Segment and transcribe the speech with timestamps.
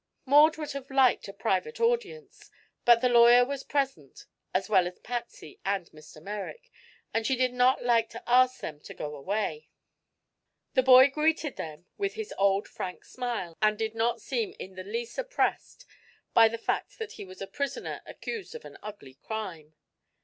[0.25, 2.49] Maud would have liked a private audience,
[2.85, 6.19] but the lawyer was present as well as Patsy and Mr.
[6.19, 6.71] Merrick,
[7.13, 9.69] and she did not like to ask them to go away.
[10.73, 14.83] The boy greeted them with his old frank smile and did not seem in the
[14.83, 15.85] least oppressed
[16.33, 19.75] by the fact that he was a prisoner accused of an ugly crime.